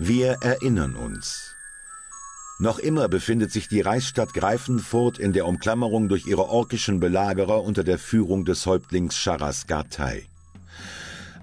[0.00, 1.56] Wir erinnern uns.
[2.60, 7.82] Noch immer befindet sich die Reichsstadt Greifenfurt in der Umklammerung durch ihre orkischen Belagerer unter
[7.82, 10.28] der Führung des Häuptlings Charas Gartei.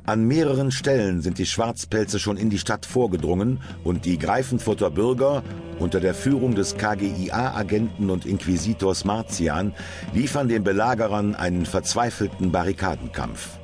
[0.06, 5.44] An mehreren Stellen sind die Schwarzpelze schon in die Stadt vorgedrungen und die Greifenfurter Bürger
[5.78, 9.74] unter der Führung des KGIA-Agenten und Inquisitors Martian
[10.14, 13.60] liefern den Belagerern einen verzweifelten Barrikadenkampf.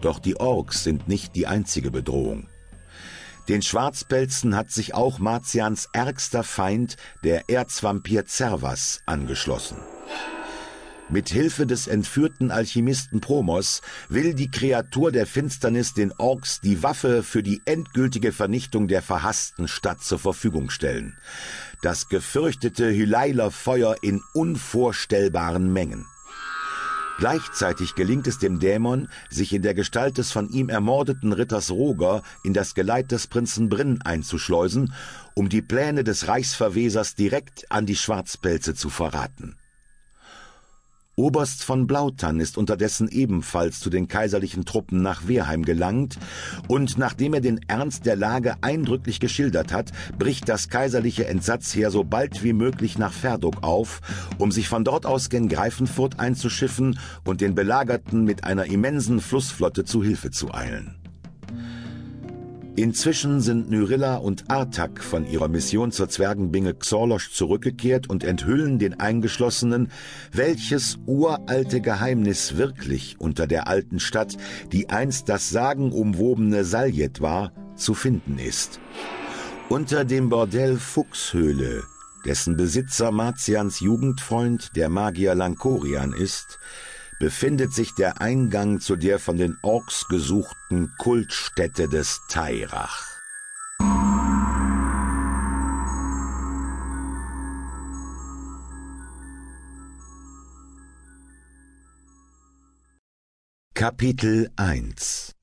[0.00, 2.48] Doch die Orks sind nicht die einzige Bedrohung.
[3.48, 9.76] Den Schwarzpelzen hat sich auch Martians ärgster Feind, der Erzvampir Zervas, angeschlossen.
[11.10, 17.22] Mit Hilfe des entführten Alchemisten Promos will die Kreatur der Finsternis den Orks die Waffe
[17.22, 21.18] für die endgültige Vernichtung der verhassten Stadt zur Verfügung stellen.
[21.82, 26.06] Das gefürchtete Hyleiler Feuer in unvorstellbaren Mengen.
[27.18, 32.22] Gleichzeitig gelingt es dem Dämon, sich in der Gestalt des von ihm ermordeten Ritters Roger
[32.42, 34.92] in das Geleit des Prinzen Brinn einzuschleusen,
[35.34, 39.56] um die Pläne des Reichsverwesers direkt an die Schwarzpelze zu verraten.
[41.16, 46.18] Oberst von Blautann ist unterdessen ebenfalls zu den kaiserlichen Truppen nach Wehrheim gelangt,
[46.66, 52.02] und nachdem er den Ernst der Lage eindrücklich geschildert hat, bricht das kaiserliche Entsatzheer so
[52.02, 54.00] bald wie möglich nach Verdok auf,
[54.38, 59.84] um sich von dort aus gen Greifenfurt einzuschiffen und den Belagerten mit einer immensen Flussflotte
[59.84, 61.03] zu Hilfe zu eilen.
[62.76, 68.98] Inzwischen sind Nyrilla und Artak von ihrer Mission zur Zwergenbinge Xorlosch zurückgekehrt und enthüllen den
[68.98, 69.92] Eingeschlossenen,
[70.32, 74.36] welches uralte Geheimnis wirklich unter der alten Stadt,
[74.72, 78.80] die einst das sagenumwobene Saljet war, zu finden ist.
[79.68, 81.84] Unter dem Bordell Fuchshöhle,
[82.26, 86.58] dessen Besitzer Martians Jugendfreund, der Magier Lankorian ist,
[87.18, 93.14] befindet sich der Eingang zu der von den Orks gesuchten Kultstätte des Tairach.
[103.74, 105.34] Kapitel 1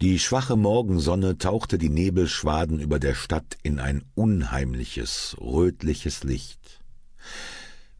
[0.00, 6.80] Die schwache Morgensonne tauchte die Nebelschwaden über der Stadt in ein unheimliches, rötliches Licht.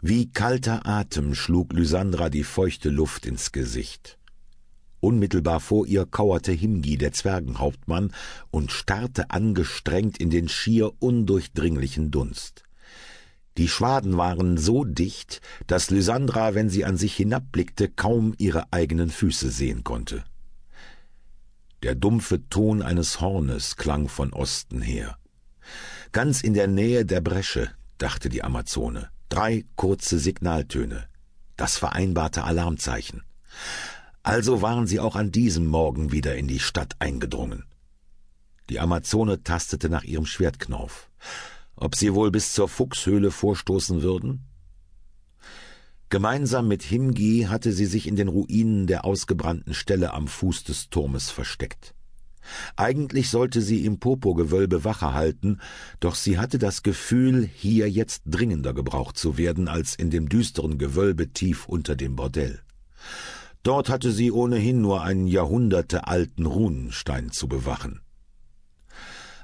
[0.02, 4.18] Wie kalter Atem schlug Lysandra die feuchte Luft ins Gesicht.
[5.00, 8.14] Unmittelbar vor ihr kauerte Himgi, der Zwergenhauptmann,
[8.50, 12.62] und starrte angestrengt in den schier undurchdringlichen Dunst.
[13.58, 19.10] Die Schwaden waren so dicht, dass Lysandra, wenn sie an sich hinabblickte, kaum ihre eigenen
[19.10, 20.24] Füße sehen konnte.
[21.82, 25.18] Der dumpfe Ton eines Hornes klang von Osten her.
[26.12, 29.10] Ganz in der Nähe der Bresche, dachte die Amazone.
[29.30, 31.04] Drei kurze Signaltöne.
[31.56, 33.22] Das vereinbarte Alarmzeichen.
[34.24, 37.64] Also waren sie auch an diesem Morgen wieder in die Stadt eingedrungen.
[38.70, 41.08] Die Amazone tastete nach ihrem Schwertknauf.
[41.76, 44.46] Ob sie wohl bis zur Fuchshöhle vorstoßen würden?
[46.08, 50.90] Gemeinsam mit Himgi hatte sie sich in den Ruinen der ausgebrannten Stelle am Fuß des
[50.90, 51.94] Turmes versteckt.
[52.76, 55.58] Eigentlich sollte sie im Popogewölbe Wache halten,
[56.00, 60.78] doch sie hatte das Gefühl, hier jetzt dringender gebraucht zu werden als in dem düsteren
[60.78, 62.60] Gewölbe tief unter dem Bordell.
[63.62, 68.00] Dort hatte sie ohnehin nur einen jahrhundertealten Runenstein zu bewachen.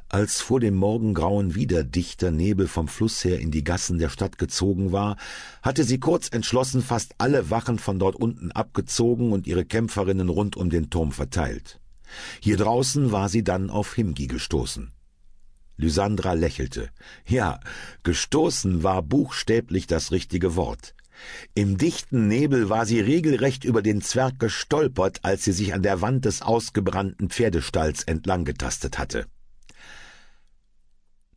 [0.08, 4.38] Als vor dem Morgengrauen wieder dichter Nebel vom Fluss her in die Gassen der Stadt
[4.38, 5.16] gezogen war,
[5.62, 10.56] hatte sie kurz entschlossen fast alle Wachen von dort unten abgezogen und ihre Kämpferinnen rund
[10.56, 11.80] um den Turm verteilt.
[12.40, 14.92] Hier draußen war sie dann auf Himgi gestoßen.
[15.76, 16.90] Lysandra lächelte.
[17.26, 17.60] Ja,
[18.02, 20.94] gestoßen war buchstäblich das richtige Wort.
[21.54, 26.00] Im dichten Nebel war sie regelrecht über den Zwerg gestolpert, als sie sich an der
[26.00, 29.26] Wand des ausgebrannten Pferdestalls entlang getastet hatte.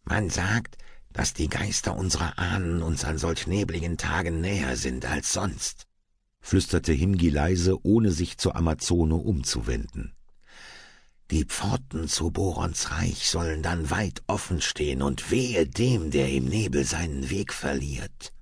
[0.03, 0.78] Man sagt,
[1.11, 5.85] dass die Geister unserer Ahnen uns an solch nebligen Tagen näher sind als sonst,
[6.41, 10.13] flüsterte Himgi leise, ohne sich zur Amazone umzuwenden.
[11.31, 16.46] Die Pforten zu Borons Reich sollen dann weit offen stehen und wehe dem, der im
[16.46, 18.34] Nebel seinen Weg verliert.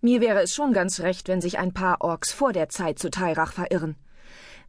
[0.00, 3.10] Mir wäre es schon ganz recht, wenn sich ein paar Orks vor der Zeit zu
[3.10, 3.94] Tairach verirren.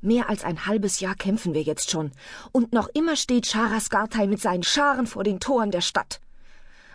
[0.01, 2.11] Mehr als ein halbes Jahr kämpfen wir jetzt schon,
[2.51, 6.21] und noch immer steht Charas Gartai mit seinen Scharen vor den Toren der Stadt.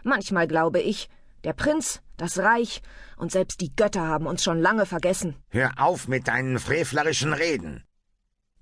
[0.04, 1.08] Manchmal glaube ich,
[1.42, 2.82] der Prinz, das Reich
[3.16, 5.34] und selbst die Götter haben uns schon lange vergessen.
[5.50, 7.82] Hör auf mit deinen frevlerischen Reden.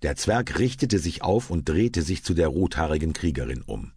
[0.03, 3.93] Der Zwerg richtete sich auf und drehte sich zu der rothaarigen Kriegerin um.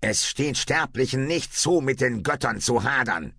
[0.00, 3.34] Es steht Sterblichen nicht zu, mit den Göttern zu hadern.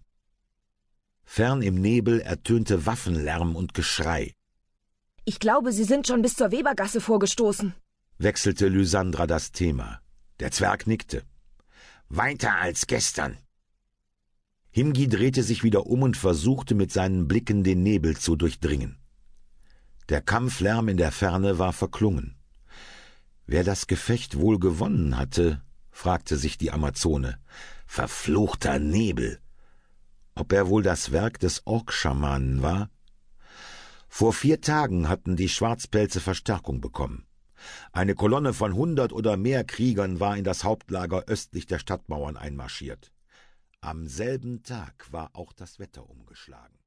[1.24, 4.36] Fern im Nebel ertönte Waffenlärm und Geschrei.
[5.26, 7.74] Ich glaube, Sie sind schon bis zur Webergasse vorgestoßen.
[8.18, 10.00] wechselte Lysandra das Thema.
[10.40, 11.24] Der Zwerg nickte.
[12.10, 13.38] Weiter als gestern.
[14.70, 19.01] Himgi drehte sich wieder um und versuchte mit seinen Blicken den Nebel zu durchdringen.
[20.12, 22.36] Der Kampflärm in der Ferne war verklungen.
[23.46, 27.40] Wer das Gefecht wohl gewonnen hatte, fragte sich die Amazone.
[27.88, 29.40] Verfluchter Nebel.
[30.36, 32.90] Ob er wohl das Werk des Orkschamanen war?
[34.10, 37.26] Vor vier Tagen hatten die Schwarzpelze Verstärkung bekommen.
[37.94, 43.14] Eine Kolonne von hundert oder mehr Kriegern war in das Hauptlager östlich der Stadtmauern einmarschiert.
[43.80, 46.81] Am selben Tag war auch das Wetter umgeschlagen.